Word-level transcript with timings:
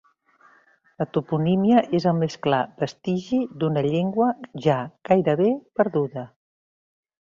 La 1.01 1.05
toponímia 1.17 1.83
és 1.99 2.07
el 2.13 2.17
més 2.23 2.39
clar 2.47 2.63
vestigi 2.81 3.45
d'una 3.63 3.87
llengua 3.91 4.33
ja 4.67 4.83
gairebé 5.13 5.55
perduda. 5.83 6.31